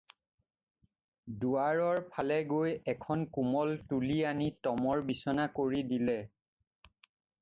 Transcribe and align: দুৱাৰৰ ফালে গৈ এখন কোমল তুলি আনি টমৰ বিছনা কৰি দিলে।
দুৱাৰৰ 1.43 1.99
ফালে 2.15 2.39
গৈ 2.53 2.73
এখন 2.95 3.25
কোমল 3.37 3.77
তুলি 3.91 4.17
আনি 4.33 4.49
টমৰ 4.69 5.05
বিছনা 5.11 5.47
কৰি 5.61 5.83
দিলে। 5.93 6.17